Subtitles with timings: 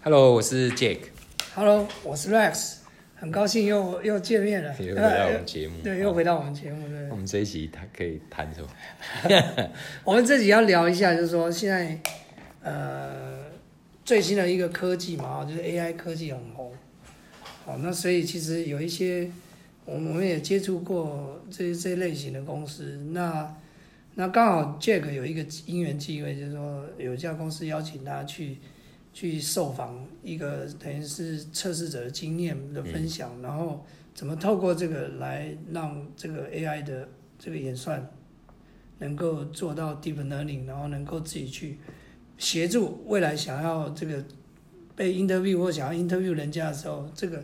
[0.00, 2.76] Hello，我是 Jake，Hello，我是 Rex，
[3.16, 5.74] 很高兴又又见面了，又回到我们节目。
[5.82, 7.16] 对，又回到我们节目，对我。
[7.16, 8.68] 们这一集谈可以谈什么？
[10.04, 12.00] 我们这集要聊一下，就是说现在
[12.62, 13.46] 呃
[14.04, 16.72] 最新的一个科技嘛，就是 AI 科技很红，
[17.64, 19.28] 好，那所以其实有一些
[19.84, 23.52] 我们我们也接触过这这类型的公司，那
[24.14, 28.58] 那刚好 Jack 有一个因缘机会，就是说有一家公司邀请他去
[29.18, 33.84] 去受访一个等于是测试者的经验的分享，然后
[34.14, 38.08] 怎么透过这个来让这个 AI 的这个演算
[39.00, 41.78] 能够做到 deep learning，然后能够自己去
[42.36, 44.24] 协助未来想要这个
[44.94, 47.42] 被 interview 或想要 interview 人家的时候，这个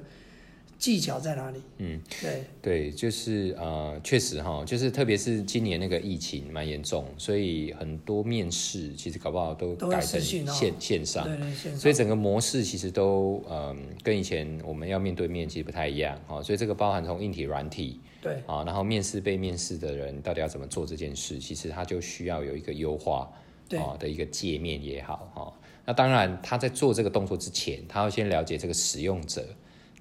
[0.79, 1.61] 技巧在哪里？
[1.79, 10.47] 嗯，对，对，就是呃，确实哈，就是特别是今年那个疫情蛮严重，所以很多面试其实搞不好都改成线
[10.79, 11.25] 线上。
[11.25, 23.31] 对对，线上所以整个模式其实都嗯跟以前我们要面对面其实不太一样哈，所以这个包含从硬体、软体对啊，然后面试被面试的人到底要怎么做这件事，其实他就需要有一个优化
[23.69, 25.53] 对啊的一个界面也好哈。
[25.87, 29.47] 那当然他在做这个动作之前，他要先了解这个使用者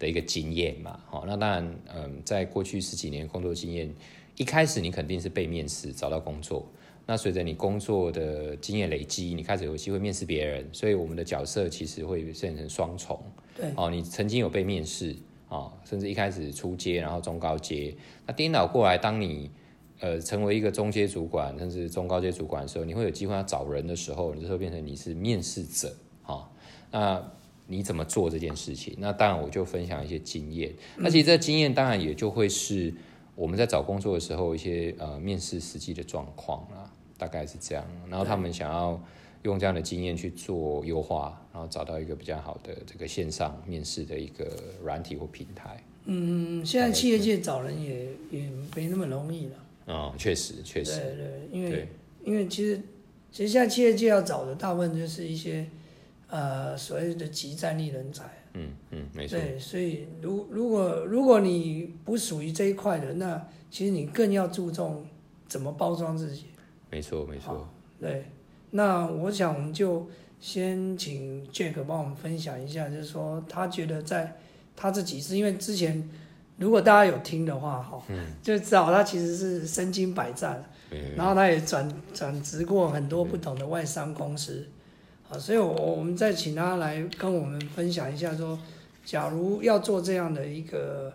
[0.04, 3.90] 的一个经验嘛，好，那当然嗯，在过去十几年工作经验，
[4.36, 6.70] 一开始你肯定是被面试找到工作。
[7.06, 13.18] 那随着你工作的经验累积，你开始有机会面试别人，所以我们的角色其实会变成双重。
[13.56, 15.16] 对哦，你曾经有被面试
[15.48, 17.96] 哦，甚至一开始初阶，然后中高阶，
[18.28, 19.50] 那颠倒过来，当你
[20.00, 26.48] 呃成为一个中阶主管，甚至中高阶主管的时候，你会有机会要找人的时候，你就会变成你是面试者啊、哦，
[26.92, 27.32] 那
[27.68, 28.96] 你怎么做这件事情？
[28.98, 32.94] 那当然我就分享一些经验，那其实这经验当然也就会是
[33.36, 37.86] 我们在找工作的时候一些呃面试实际的状况啦，大概是这样。
[38.10, 39.02] 然后他们想要
[39.44, 44.46] 用这样的经验去做优化，然后找到一个比较好的这个线上面试的一个
[44.84, 45.82] 软体或平台。
[46.06, 49.56] 嗯，现在企业界找人也也没那么容易了。
[49.88, 51.88] 嗯，确实确对实，对，因为
[52.26, 52.82] 因为其实
[53.32, 55.66] 其实现在企业界要找的大部分就是一些
[56.34, 58.24] 呃所谓的集战力人才。
[58.56, 65.06] 嗯嗯，没错，对，所以如如果如果你不属于这一块的，那其实你更要注重
[65.48, 66.46] 怎么包装自己。
[66.90, 67.68] 没错没错。
[68.00, 68.26] 对，
[68.72, 70.08] 那我想我们就
[70.40, 74.36] 先请 Jack 帮我们分享一下，就是说他觉得在
[74.76, 76.08] 他自己是，因为之前
[76.58, 84.68] 如果大家有听的话，哈，嗯就知道他其实是身经百战，对然后他也转转职过很多不同的外商公司，
[85.40, 88.58] 所以我我们再请他来跟我们分享一下说，
[89.06, 91.14] 假如要做这样的一个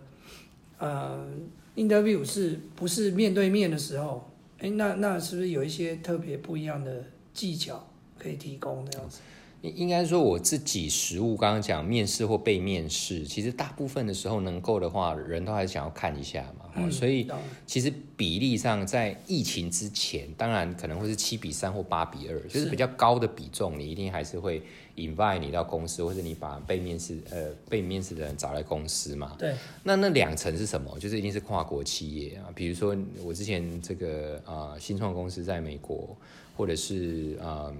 [0.77, 1.27] 呃
[1.75, 4.29] interview 是不是面对面的时候，
[4.59, 7.03] 哎，那那是不是有一些特别不一样的
[7.33, 7.87] 技巧
[8.17, 9.19] 可以提供这样子？
[9.61, 17.27] 应应该说我自己实务刚刚讲面试或被面试，其实大部分的时候能够的话，人都还是想要看一下嘛，嗯所以
[17.65, 22.59] 其实比例上，在疫情之前，当然可能会是七比三或八比二，就是。
[22.59, 24.61] 是比较高的比重，你一定还是会
[24.95, 29.35] invite 你到公司，或者你把被面试呃被面试的人找来公司嘛。
[29.39, 30.97] 对，那那两层是什么？
[30.99, 36.15] 就是一定是跨国企业啊，比如说我之前这个呃新创公司在美国，
[36.55, 37.75] 或者是嗯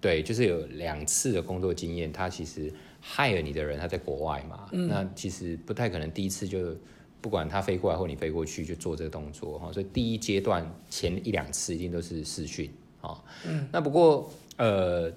[0.00, 2.72] 对，就是有两次的工作经验，他其实
[3.04, 6.74] hire 你的人他在国外嘛，那其实不太可能第一次就
[7.22, 12.68] 不管他飞过来或你飞过去就做这个动作哈，所以第一阶段前一两次一定都是试训
[13.00, 15.10] 啊，嗯，那不过呃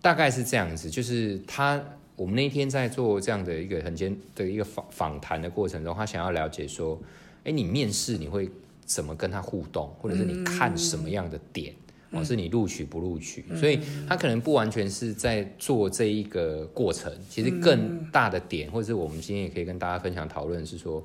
[0.00, 1.80] 大概是这样子，就是他
[2.16, 6.98] 我们那天在做这样的一个很简的一个访访谈的过程中，他想要了解说，
[7.44, 8.50] 哎，你面试你会
[8.84, 11.74] 怎么跟他互动，或者是你看什么样的点？
[12.12, 13.78] 哦，是你录取不录取，所以
[14.08, 21.00] 他可能不完全是在做这一个过程，其实更大的点，或者是我们今天也可以跟大家分享讨论是说，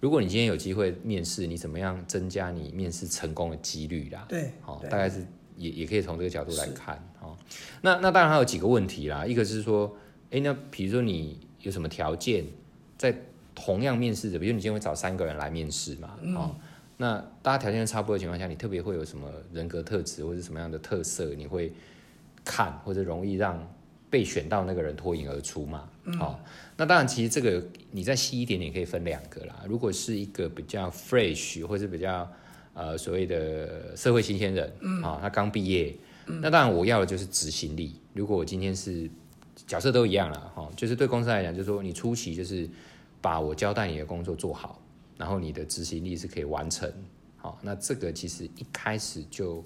[0.00, 4.24] 如果你今天有机会面试，你怎么样增加你面试成功的几率啦？
[4.28, 5.26] 对，好、对大概是
[5.56, 7.36] 也也可以从这个角度来看哦。
[7.80, 9.96] 那那当然还有几个问题啦，一个是说，
[10.30, 12.44] 哎，那比如说你有什么条件，
[12.98, 13.16] 在
[13.54, 16.54] 同样面试者，比如你今天会找三个人来面试嘛，哦，
[16.98, 21.72] 那大家条件都差不多的情况下，你特别会有什么人格特质或者什么样的特色，你会
[22.44, 23.66] 看或者容易让
[24.10, 25.88] 被选到那个人脱颖而出嘛？
[26.18, 26.40] 好、
[26.76, 29.64] 那当然，其实这个你再细一点点可以分两个啦。
[29.66, 32.30] 如果是一个比较 fresh 或是比较
[32.74, 34.72] 呃所谓的社会新鲜人，
[35.02, 35.94] 啊、他刚毕业，
[36.26, 37.96] 那当然我要的就是执行力。
[38.12, 39.10] 如果我今天是
[39.66, 42.68] 角色都一样了，哈、就是对公司来讲，就是说你初期就是
[43.20, 44.80] 把我交代你的工作做好，
[45.18, 46.88] 然后你的执行力是可以完成，
[47.36, 49.64] 好、那这个其实一开始就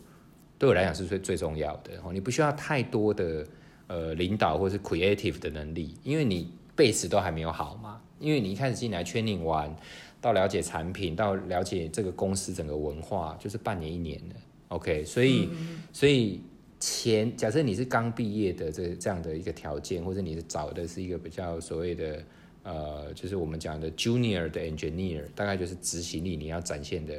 [0.59, 3.47] 对我来讲是最最重要的，哦，你不需要太多的
[3.91, 9.75] 呃领导或是 creative 的能力，因为你 base 都还没有好嘛，因为你一开始进来 training 完，
[10.21, 14.37] 到了解产品，到了解这个公司整个文化，就是半年一年的
[14.69, 15.49] ，OK，所以、
[15.93, 16.41] 所以
[16.79, 22.23] 前假设你是刚毕业的这这样的一个条件，或者你是找的是一个比较所谓的
[22.63, 27.15] 呃，就是我们讲的 junior 的 engineer，大概就是执行力你要展现的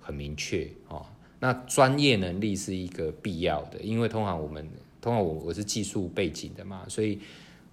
[0.00, 1.04] 很明确哦。
[1.38, 4.66] 那专业能力是一个必要的，因为通常我们
[5.06, 7.20] 通常我我是技术背景的嘛，所以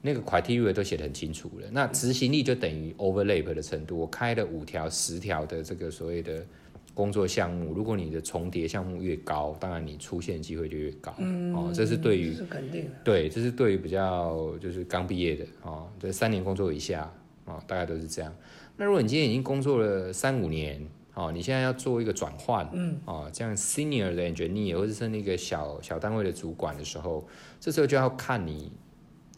[0.04, 1.68] 那个 criteria 都写得很清楚了。
[1.72, 6.46] 那执行力就等于 overlap 的程度，我开了五条、十条的这个所谓的
[6.94, 11.12] 工作项目，如果你的重叠项目越高，当然你出现机会就越高。
[11.56, 12.92] 哦，这是对于是肯定的。
[13.04, 17.12] 对，这是对于比较就是刚毕业的哦，这三年工作以下
[17.46, 18.32] 哦，大概都是这样。
[18.78, 20.80] 那如果你今天已经工作了三五年，
[21.14, 27.28] 哦，你现在要做一个转换，嗯，哦，这样 senior 的 engineer 或者是那个小小单位的主管的时候，
[27.60, 28.72] 这时候就要看你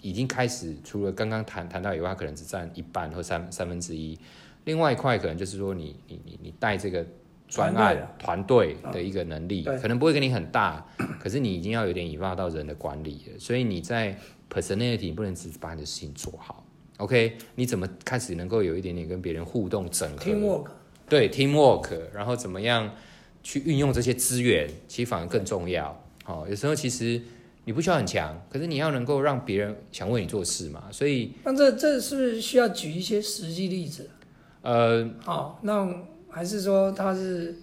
[0.01, 4.17] 已经开始，除了刚刚谈谈到以外，可能只占一半或三三分之一，
[4.63, 7.05] 另外一块可能就是说你你你你带这个
[7.47, 9.77] 专案团队的一个能力，对。
[9.79, 10.85] 可能不会跟你很大，
[11.19, 14.17] 可是你已经要有点引发到人的管理了，所以你在
[14.49, 16.63] personality 你不能只把你的事情做好
[16.97, 17.37] ，OK？
[17.55, 20.23] 你怎么开始能够有一点点跟别人互动整合
[21.07, 22.91] 对 teamwork，然后怎么样
[23.43, 26.03] 去运用这些资源，其实反而更重要。
[26.25, 27.21] 哦，有时候其实
[27.65, 30.85] 你不需要很强，可是你要能够让别人想为你做事嘛。
[30.91, 34.09] 所以那这这是不是需要举一些实际例子？
[34.61, 35.87] 呃，哦，那
[36.29, 37.55] 还是说他是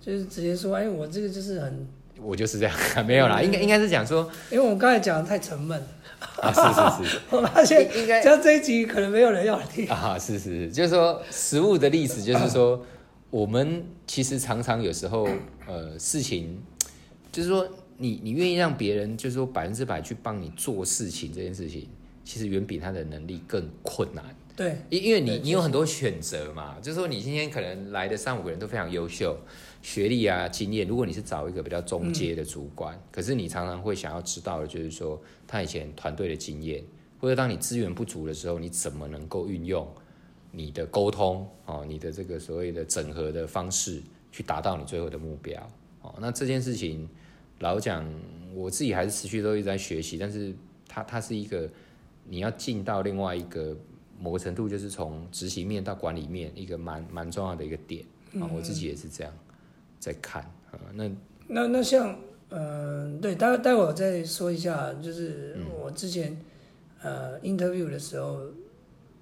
[0.00, 1.86] 就是直接说，哎，我这个就是很，
[2.20, 2.76] 我就是这样，
[3.06, 5.86] 没有啦，应该应该是讲说因为我刚才讲的太沉闷了，
[6.40, 9.88] 啊，是是是， 我发现应该像这一集可能没有人要听。
[9.88, 12.84] 啊，是是是，就是说实物的例子，就是说
[13.30, 15.28] 我们其实常常有时候
[15.66, 16.60] 呃事情，
[17.30, 21.88] 就是说你你愿意让别人就是说百分之百去帮你做事情这件事情，
[22.24, 24.24] 其实远比他的能力更困难。
[24.56, 29.38] 对，因因为你你有很多选择嘛，就是说你今天可能来的三五个人都非常优秀，
[29.80, 36.84] 学历啊经验，如果你是找一个比较中阶的主管，可是你常常会想要知道的就是说他以前团队的经验，
[37.20, 39.86] 或者当你资源不足的时候，你怎么能够运用
[40.50, 44.02] 你的沟通哦，你的这个所谓的整合的方式
[44.32, 45.60] 去达到你最后的目标？
[46.02, 46.14] 哦。
[46.20, 47.08] 那这件事情
[47.60, 48.04] 老实讲，
[48.54, 50.54] 我自己还是持续都一直在学习，但是
[50.88, 51.70] 它它是一个
[52.28, 53.76] 你要进到另外一个
[54.20, 58.04] 某个程度，就是从执行面到管理面一个蛮蛮重要的一个点
[58.40, 59.32] 啊、我自己也是这样
[59.98, 61.10] 在看啊、那
[61.46, 62.14] 那那像，
[62.50, 66.36] 嗯、对，待待会我再说一下，就是我之前、
[67.02, 68.40] 呃 interview 的时候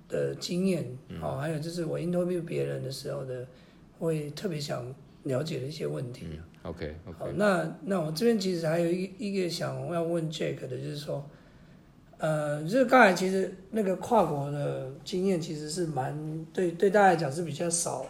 [0.09, 0.85] 的经验，
[1.23, 3.47] 哦，还有就是我 interview 别人的时候的，
[3.99, 4.85] 会特别想
[5.25, 6.27] 了解的一些问题。
[6.63, 11.25] OK 好那那我这边其实还有一一个想要问 Jack 的，就是说，
[12.19, 18.05] 呃，就是刚才其实那个跨国的经验其实是蛮对对大家来讲是比较少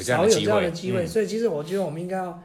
[0.00, 1.06] 少有这样的，机会，嗯。
[1.06, 2.42] 所以其实我觉得我们应该要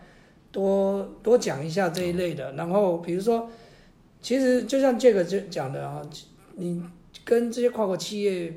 [0.51, 2.51] 多多讲一下这一类的。
[2.53, 3.49] 然后比如说，
[4.21, 6.01] 其实就像这个就讲的啊，
[6.55, 6.83] 你
[7.23, 8.53] 跟这些跨国企业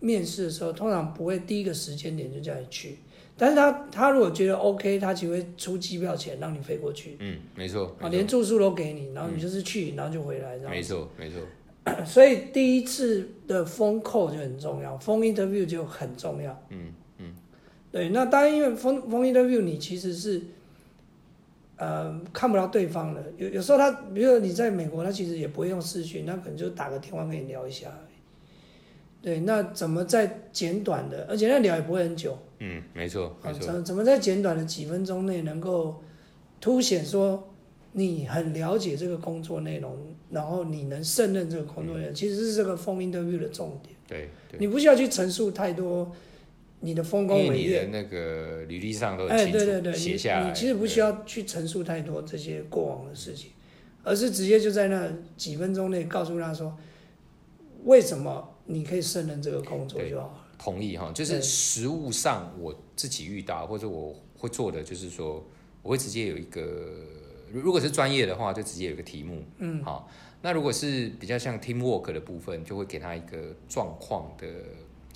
[0.00, 2.98] 面试的时候，通常不会第一个时间点就叫你去，
[3.36, 10.70] 但是他他如果觉得 OK，他只会出机票钱让你飞过去嗯，没错，啊，连住宿都给你，然后你就是去，然后就回来，这样。
[10.70, 11.40] 没错，没错，
[12.04, 16.52] 所以第一次的封扣就很重要，封 interview 就很重要。
[16.70, 16.92] 嗯嗯，
[17.92, 20.40] 对，那当然因为封封 interview 你其实是
[21.76, 27.92] 呃看不到对方的，有有时候他，比如说你在美国，他其实也不会用视讯，他可能就打个电话跟你聊一下。
[29.20, 36.02] 对，那怎么在简短的，而且那聊也不会很久，嗯，没错，错，怎怎么在简短的几分钟内能够
[36.60, 37.52] 凸显说
[37.92, 39.96] 你很了解这个工作内容，
[40.30, 43.94] 然后你能胜任这个工作内容，其实是这个封 interview 的重点。
[44.08, 46.10] 对对，你不需要去陈述太多
[46.82, 53.50] 你的丰因功伟业，你的那个履历上都哎，很清楚，对对对，写下来，你你其实不需要去陈述太多这些过往的事情，
[54.02, 56.76] 而是直接就在那几分钟内告诉他说，
[57.84, 60.34] 为什么你可以胜任这个工作就好了。
[60.58, 65.44] 同意哈，就是对实物上我自己遇到或者我会做的，就是说
[65.82, 66.60] 我会直接有一个，
[67.52, 70.08] 如如果是专业的话，就直接有一个题目，嗯，好。
[70.44, 74.46] 那如果是比较像 teamwork 的部分，就会给他一个状况的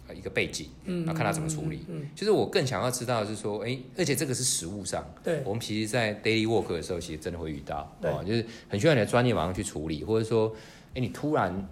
[0.09, 1.85] 呃一个背景，嗯，然后看他怎么处理。
[1.89, 10.55] 嗯，就是我更想要知道的是说，哎，而且这个是实物上，对我们其实，在 daily work 的时候，其实真的会遇到，对哦，就是很需要你的专业马上去处理，或者说，
[10.95, 11.69] 哎，你突然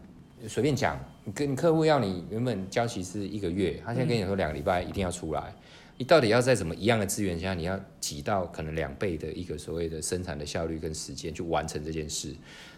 [0.47, 5.55] 随便讲，你跟你客户要你原本交期是一个月，他现在跟你说两个礼拜一定要出来，
[5.97, 12.35] 你到底要在怎么一样的资源下，你要挤到可能两倍的一个所谓的生产的效率跟时间去完成这件事？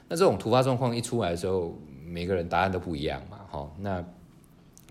[0.09, 4.05] 那这种突发状况一出来的时候，每个人答案都不一样嘛，哈，那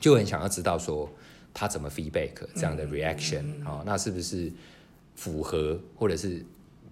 [0.05, 1.09] 就很想要知道说
[1.51, 4.51] 他怎么 feedback 这样的 reaction，哦，那是不是
[5.15, 6.45] 符合或者是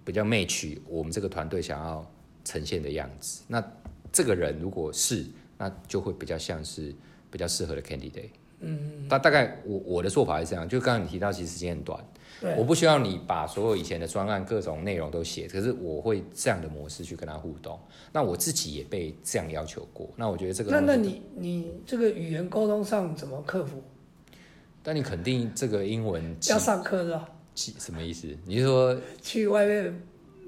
[0.04, 2.04] 比较 match 我们这个团队想要
[2.44, 3.42] 呈现的样子？
[3.46, 3.64] 那
[4.12, 5.24] 这个人如果是，
[5.58, 6.92] 那就会比较像是
[7.30, 8.30] 比较适合的 candidate。
[8.58, 12.04] 嗯，大大概我我的做法是这样，就刚刚你提到，其实时间很短，
[12.44, 17.80] 对，我不需要你把所有以前的专案各种内容都写，可是我会这样的模式去跟他互动。
[18.12, 23.82] 那我自己也被这样要求过，那我觉得这个那那你你这个语言沟通上怎么克服？
[24.82, 27.26] 但你肯定这个英文要上课是吧？
[27.54, 28.28] 基什么意思？
[28.44, 30.02] 你是说 去外面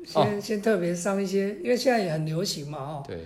[0.05, 3.19] 先、先特别上一些，因为现在也很流行嘛，哦，对？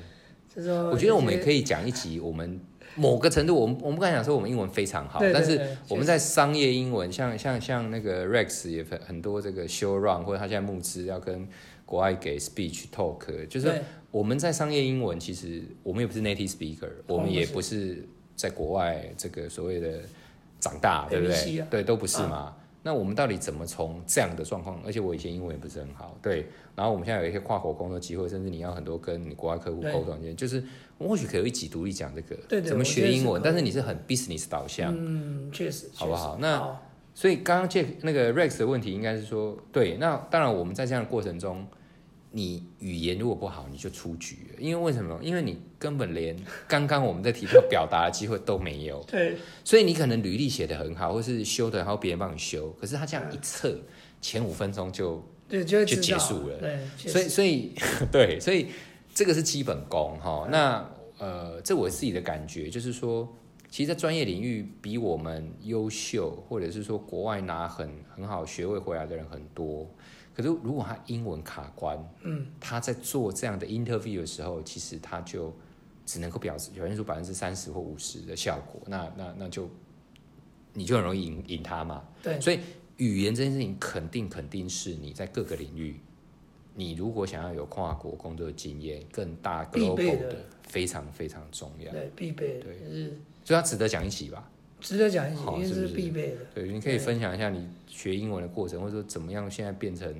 [0.54, 2.60] 就是说我觉得我们也可以，以讲一集，我们
[2.96, 11.48] 某个程度，我们我们不敢讲说我们英文非常好，但是我们在商业英文，像像像那个 Rex 也很很多这个 show run，或者他现在募资要跟
[11.86, 13.72] 国外给 speech talk，就是
[14.10, 18.04] 我们在商业英文，其实我们也不是 native speaker，我们也不不是
[18.36, 20.00] 在国外这个所谓的
[20.58, 21.60] 长大，对不对？
[21.60, 21.66] 啊？
[21.70, 22.56] 对，都不是嘛。
[22.82, 24.80] 那我们到底怎么从这样的状况？
[24.84, 26.46] 而且我以前英文也不是很好，对。
[26.74, 30.64] 然后我们现在有一些跨国工作机会，甚至你要很多跟你国外客户对沟通，就是
[30.96, 41.66] 我或许可以一起独立讲这个对对怎么学英文，但是你是很 business 导向，嗯，确实，好不好那好所以刚刚 Jack 那个 Rex 的问题应该是说，对，那当然我们在这样的过程中，
[42.32, 44.60] 你语言如果不好，你就出局了。
[44.60, 45.18] 因为为什么？
[45.22, 46.36] 因为你根本连
[46.68, 53.76] 刚刚我们在提到表达的机会都没有， 对所以你可能履历写得很好，或是修的，然后别人帮你修，可是他这样一测，
[54.20, 56.78] 前五分钟就，对，就就结束了对，
[57.10, 57.72] 所以所以
[58.12, 58.68] 对，所以
[59.12, 60.46] 这个是基本功哈。
[60.50, 63.28] 那呃，这我自己的感觉就是说，
[63.68, 69.90] 其实，在专业领域比我们优秀，或者是说国外拿很很好学位回来的人很多。
[70.40, 75.54] 可是如果他英文卡关，嗯，他在做这样的 interview 的时候，其实他就
[76.06, 79.68] 只能够表示表现出百分之三十或五十的效果，那那那就
[80.72, 82.04] 你就很容易赢赢他嘛。
[82.22, 82.40] 对。
[82.40, 82.60] 所以
[82.96, 86.00] 语言这件事情肯定肯定是你在各个领域，
[86.74, 90.28] 你如果想要有跨国工作经验、更大 global 的。
[90.32, 92.78] 的，非常非常重要，对必备，对。
[92.78, 94.48] 就是所以它值得讲一起吧。
[94.80, 96.36] 值得讲一起，因为这是必备的。
[96.54, 100.12] 对，你可以分享一下你学英文的过程，或者说怎么样现在变成，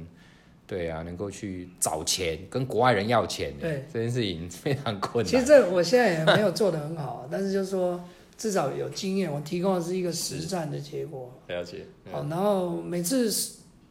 [0.66, 5.30] 对啊，能够去找钱，跟国外人要钱，对，这件事情非常困难。
[5.30, 8.02] 其实这我现在也没有做的很好， 但是就是说
[8.36, 11.32] 至少有经验，我提供的是一个实战的结果。
[11.48, 13.32] 了解，好，然后每次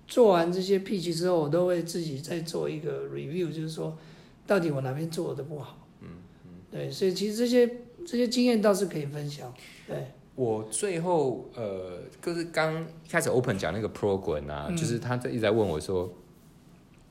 [0.07, 3.97] 做完这些 pitch 之后，我都会自己再做一个 review，就是说
[4.47, 5.87] 到底我哪边做的不好。
[6.01, 6.07] 嗯
[6.45, 6.51] 嗯。
[6.71, 7.67] 对，所以其实这些
[8.07, 9.53] 这些经验倒是可以分享。
[9.87, 9.97] 对，
[10.39, 16.09] 我最后呃，就是刚开始 open 讲那个 program 啊，嗯就是他在一直在问我说，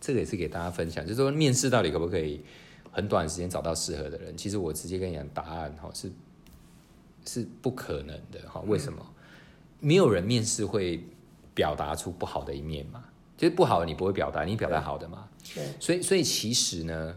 [0.01, 2.41] 这个也是给大家分享，就是说面试到底可不可以
[2.91, 4.35] 很短时间找到适合的人？
[4.35, 6.11] 其实我直接跟你讲答案哈，是
[7.27, 8.63] 是不可能的哈。
[8.67, 9.05] 为什么？
[9.79, 11.05] 没有人面试会
[11.53, 13.05] 表达出不好的一面嘛？
[13.37, 15.29] 就是不好你不会表达，你表达好的嘛？
[15.55, 17.15] 对，所以，所以其实呢，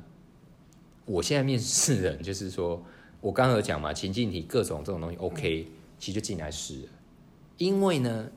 [1.06, 2.84] 我现在面试人就是说，
[3.22, 5.68] 我刚刚有讲嘛，情境题各种这种东西 OK，、
[6.02, 6.90] 其实就进来试了。
[7.58, 8.30] 因为呢，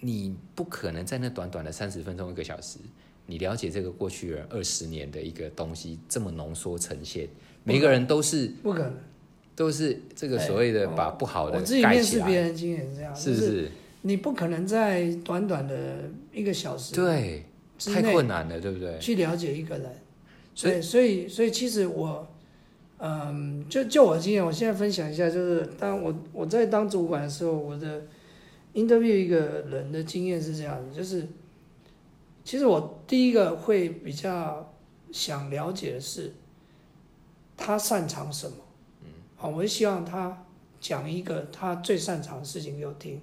[0.00, 2.78] 你不可能在那短短的三十分钟一个小时，
[3.26, 7.28] 你了解这个过去人二十年的一个东西这么浓缩呈现，
[7.64, 8.94] 每个人都是不可能。
[9.56, 13.36] 都是这个所谓的把不好的我自己面试别人经验是这样，是不？
[13.40, 13.70] 是
[14.02, 17.42] 你不可能在短短的一个小时对，
[17.76, 18.96] 太困难了，对不对？
[19.00, 19.90] 去了解一个人。
[20.54, 22.24] 所以，所以所以其实我，
[23.00, 28.02] 嗯，就就我的经验，我现在分享一下，就是当我我在当主管的时候，我的
[28.74, 29.38] interview 一个
[29.70, 31.26] 人的经验是这样的，就是
[32.42, 34.72] 其实我第一个会比较
[35.12, 36.34] 想了解的是
[37.56, 38.56] 他擅长什么，
[39.02, 40.44] 嗯，好，我会希望他
[40.80, 43.20] 讲一个他最擅长的事情给我听，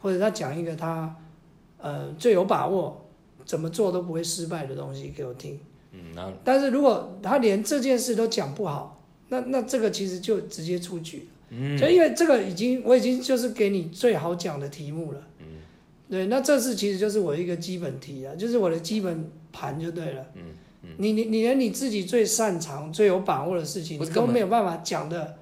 [0.00, 1.14] 或者他讲一个他
[1.78, 3.06] 呃最有把握
[3.44, 5.60] 怎么做都不会失败的东西给我听。
[5.92, 9.01] 嗯，然后但是如果他连这件事都讲不好，
[9.32, 11.24] 那那这个其实就直接出局了。
[11.48, 15.26] 嗯，就因为这个已经我已经就是给你最好讲的题目了。
[15.40, 15.46] 嗯，
[16.10, 20.26] 对，那这次其实就是我一个基本题啊，就是我的基本盘就对了。
[20.34, 20.42] 嗯
[20.82, 25.36] 嗯，你你你连你自己最擅长、最有把握的事情，你都没有办法讲的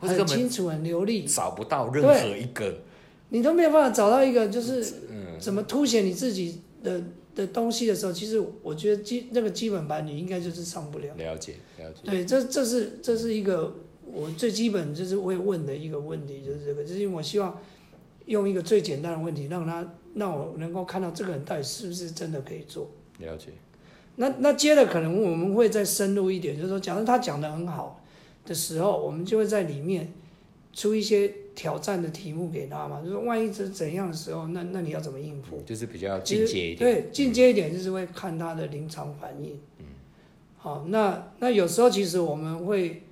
[0.00, 2.82] 很清楚、很流利，找不到任何一个，
[3.28, 7.00] 你都没有办法找到一个就是嗯，怎么凸显你自己的
[7.36, 11.14] 的东西的时候，其实我觉得基那个基本盘你应该就是上不了。
[11.16, 12.00] 了解了解。
[12.04, 17.60] 对，这这是这是一个我最基本就是会问的一个问题，就是这个，就是因为我希望
[18.24, 22.90] 用一个最简单的问题，让他让我能够看到这个人到底是不是真的可以做。
[23.18, 23.48] 了解，
[24.16, 28.02] 那那接着可能我们会再深入一点，就是说，假如他讲的很好
[28.46, 30.12] 的时候，我们就会在里面
[30.72, 35.60] 出一些挑战的题目给他嘛，就是万一是怎样的时候，那那你要怎么应付？
[35.66, 36.78] 就是比较进阶一点。
[36.78, 39.58] 对，进阶一点就是会看他的临场反应。
[39.78, 39.86] 嗯，
[40.58, 43.02] 好，那那有时候其实我们会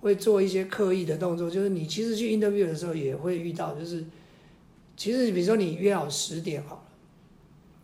[0.00, 4.04] 会做一些刻意的动作，就是你其实去 interview 的时候也会遇到，就是
[4.96, 6.82] 其实比如说你约好十点好了，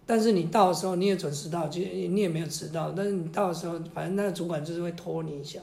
[0.06, 5.58] 但是你到的时候你也准时到，其实你也没有迟到，但是你到的时候，反正那个主管就是会拖你一下，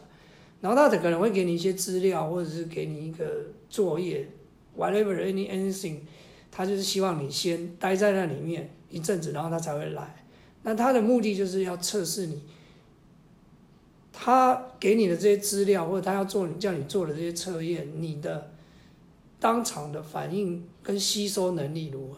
[0.62, 4.28] 然后他可能会给你一些资料，或者是给你一个作业
[4.78, 5.98] ，whatever any anything。
[6.52, 10.26] 他就是希望你先待在那里面一阵子，然后他才会来。
[10.64, 12.44] 那他的目的就是要测试你，
[14.14, 18.52] 他给你的这些资料，或者他要做你叫你做的这些测验，你的
[19.40, 22.18] 当场的反应跟吸收能力如何？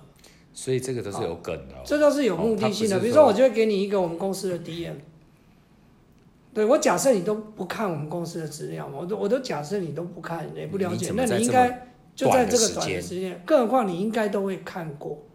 [0.51, 1.81] 所以这个都是有梗的、哦。
[1.85, 3.00] 这都是有目的性的。
[3.00, 4.95] 比如说，我就会给你一个我们公司的 DM，
[6.53, 15.25] 对我假设你都不看我们公司的资料嘛，我都我都假设你都不看也不了你解，那你应该就在这个短短的时间的时间，更何况你应该都会看过，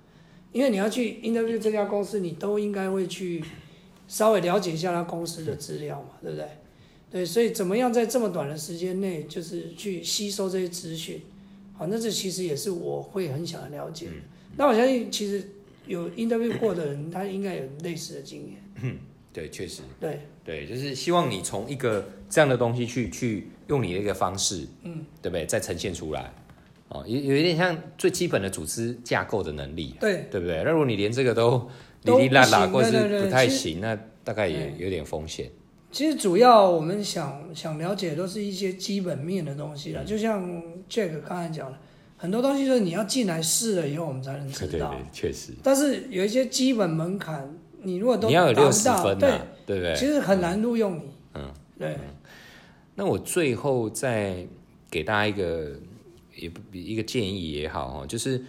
[0.52, 3.42] 因为你要去 interview 这家公司，你都应该会去
[4.06, 6.46] 稍微了解一下他公司的资料嘛，对不对？
[7.10, 11.22] 对，所以怎么样在这么短的时间内，就是去吸收这些资讯，
[11.72, 14.12] 好，那这其实也是我会很想了解的。
[14.56, 15.42] 那我相信，其实
[15.86, 18.98] 有 interview 过的人，他应该有类似的经验。
[19.32, 25.46] 对，确实，对，对，就是希望你从一个这样的东西去去用你的一个方式，嗯，对不对？
[25.46, 26.32] 再呈现出来，
[26.88, 30.62] 哦，有有一点像最基本的组织架构的能力，对，对不对？
[30.64, 31.58] 那如果你连这个都
[32.02, 35.50] 哩都哩啦啦，或是不太行，那大概也有点风险。
[35.90, 40.04] 其实主要我们想想了解，都是一些基本面的东西了。
[40.04, 40.46] 就像
[40.90, 41.78] Jack 刚才讲的，
[42.16, 44.68] 很多东西就是你要进来试了以后，我们才能知道。
[44.68, 49.94] 对对对，确实，但是有一些基本门槛，你如果都你要有六十分对呐，，对不对？
[49.94, 51.02] 其实很难录用你。
[51.34, 51.96] 嗯，对，
[52.94, 54.46] 那我最后再
[54.90, 55.72] 给大家一个
[56.36, 58.42] 也不一个建议也好哦，就是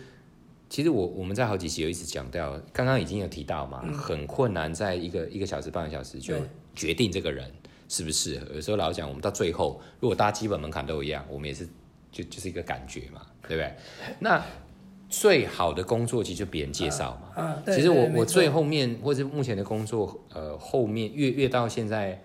[0.70, 7.52] 其实我我们在好几期有一直讲到，刚刚已经有提到嘛，很困难，在一个一个小时半个小时就对决定这个人
[7.88, 8.56] 适不适合。
[8.56, 11.68] 有时候老实讲，我们到最后，如果大家基本门槛都一样，我们也是
[12.12, 13.74] 就就是一个感觉嘛，对不对？
[14.20, 14.44] 那
[15.10, 17.44] 最好的工作其实就别人介绍嘛。
[17.44, 22.22] 啊，对其实我我最后面或者目前的工作，呃，后面越越到现在，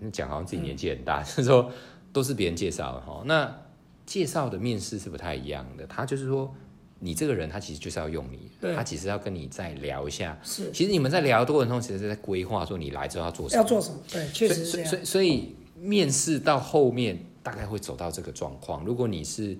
[0.00, 1.70] 嗯讲好像自己年纪很大，就是说
[2.12, 3.22] 都是别人介绍的哈。
[3.26, 3.62] 那
[4.04, 6.52] 介绍的面试是不太一样的，他就是说
[6.98, 10.38] 你这个人，他其实就是要用你，他其实要跟你再聊一下。
[10.42, 13.62] 是其实你们在聊的过程中，其实是在规划说你来之后要做什么。
[13.62, 13.98] 要做什么？
[14.10, 18.84] 对，确实所以所以面试到后面大概会走到这个状况。
[18.84, 19.56] 如果你是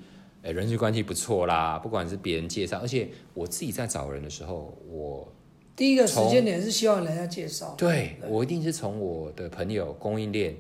[0.46, 5.26] 呃人际关系不错啦，不管是别人介绍，而且我自己在找人的时候，我
[5.74, 7.74] 第一个时间点是希望人家介绍。
[7.76, 10.54] 对我一定是从我的朋友供应链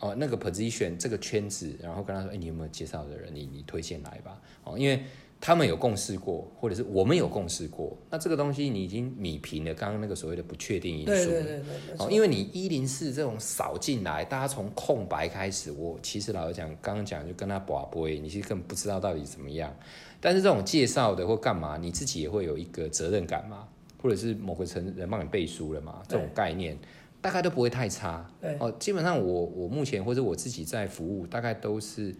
[0.00, 3.32] 哦那个 position 这个圈子，然后跟他说，哎，你有没有介绍的人？
[3.32, 4.40] 你你推荐来吧。
[4.64, 5.00] 哦，因为
[5.40, 11.16] 他们有共识过，或者是我们有共识过，那这个东西你已经米平了刚刚那个所谓的不确定因素了。
[11.16, 19.74] 对对对对，哦，因为你一零四这种扫进来，大家从空白开始，我其实老实讲，刚刚讲就跟他把播，你其实根本不知道到底怎么样。
[20.20, 23.66] 但是这种介绍的或干嘛，你自己也会有一个责任感嘛，
[24.02, 26.76] 或者是某个层人帮你背书了嘛，这种概念
[27.22, 28.30] 大概都不会太差。
[28.42, 32.14] 对哦，基本上我我目前或者我自己在服务，大概都是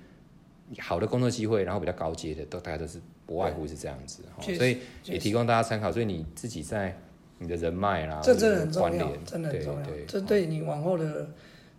[0.78, 4.22] 好的工作机会，然后比较高阶的，都大概都是不外乎是这样子。
[4.40, 5.90] 所以也提供大家参考。
[5.90, 6.96] 所以你自己在
[7.38, 10.04] 你的人脉啦，这真的很重要，真的很重要对对。
[10.06, 11.28] 这对你往后的，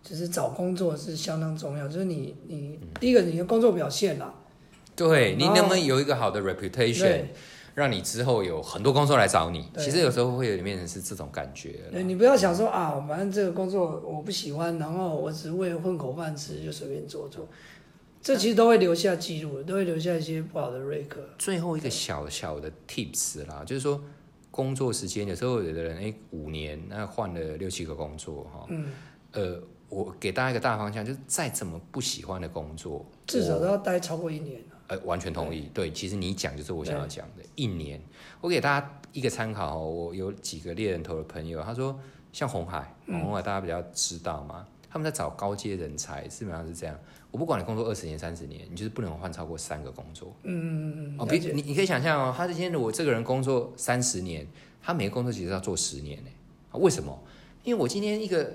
[0.02, 1.86] 就是找工作是相当重要。
[1.88, 4.34] 就是你你第一个你的工作表现啦，
[4.94, 7.34] 对你能不能有一个好的 reputation，对
[7.74, 9.66] 让你之后有很多工作来找你？
[9.78, 17.48] 其实有时候会有点变成是这种感觉对你不要想说啊，反正这个工作我不喜欢，然后我只是为了混口饭吃就随便做做，
[18.22, 24.00] 这其实都会留下记录，都会留下一些不好的 e c 最后一个小小的 tips 啦，就是说
[24.50, 28.86] 工作时间有时候有的人哎五年那换了六七个工作哈，嗯，
[29.32, 35.68] 呃，我给大家一个大方向，就是再怎么不喜欢的工作，至少都要待超过一年啊呃，完全同意。
[35.74, 37.42] 对，其实你讲就是我想要讲的。
[37.56, 38.00] 一年，
[38.40, 39.90] 我给大家一个参考哦。
[39.90, 41.98] 我有几个猎人头的朋友，他说，
[42.32, 46.94] 像红海，嗯红海大家比较知道嘛，他们在找高阶人才，基本上是这样。
[47.30, 50.36] 我不管你工作二十年、三十年，你就是不能换超过三个工作。
[50.42, 54.46] 嗯嗯嗯，哦，你你可以想象哦，他今天如果这个人工作三十年，
[54.82, 56.30] 他每个工作其实要做十年呢。
[56.70, 57.18] 啊为什么？
[57.64, 58.52] 因为我今天一个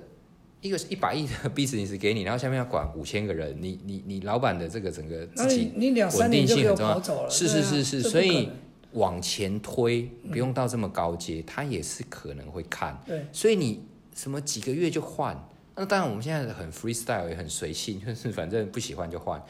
[0.62, 8.48] 一个一百亿的 business 给你，然后下面要管五千个人，你你你老板的这个整个那自己你你两三年就给我跑走了，是是是是所以
[8.92, 13.02] 往前推，不用到这么高阶，他也是可能会看。
[13.08, 15.36] 对所以你什么几个月就换。
[15.78, 19.42] 那当然，我们现在很 freestyle，也很随性， 就是反正不喜欢就换。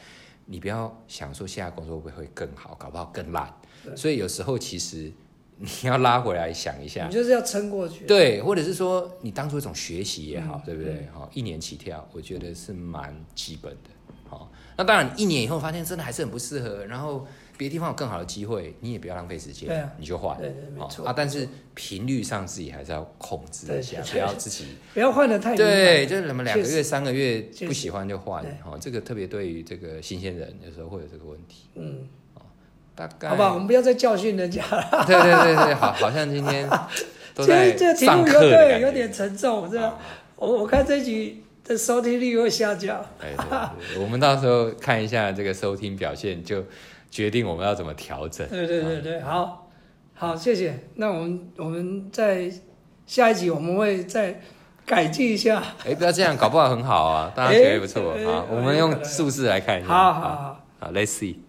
[0.46, 3.52] 你不要想说现在工作会不会更好，搞不好更烂。
[3.96, 5.12] 所以有时候其实
[5.56, 8.04] 你要拉回来想一下，你就是要撑过去。
[8.06, 11.06] 对，或者是说你当做一种学习也好，对不对？
[11.14, 13.90] 哈，一年起跳，我觉得是蛮基本的。
[14.28, 17.26] 好，那当然一年以后发现真的还是很不适合，然后。
[17.58, 21.12] 别的地方有更好的机会，你也不要浪费时间，你就换，对对，没错啊。
[21.14, 32.42] 但是频率上自己还是要控制一下，不要自己 不要换的太对，就是什么两个月、三个月不喜欢就换，哦，这个特别对于这个新鲜人有时候会有这个问题，嗯，哦，
[32.94, 34.62] 大概好吧，我们不要再教训人家。
[34.70, 36.70] 了，对对对对，好，好像今天
[37.34, 39.80] 都在上课对，有点沉重，这
[40.36, 43.34] 我我看这集的收听率会下降，哎，
[44.00, 46.64] 我们到时候看一下这个收听表现就。
[47.10, 48.46] 决定我们要怎么调整？
[48.48, 49.68] 对对对对，好，
[50.14, 50.78] 好，谢谢。
[50.94, 52.50] 那我们我们在
[53.06, 54.40] 下一集我们会再
[54.84, 55.62] 改进一下。
[55.86, 58.44] 哎，不要这样，搞不好很好啊，大家觉得不错啊。
[58.50, 59.88] 我们用数字来看一下。
[59.88, 61.47] 好好好，好，Let's see。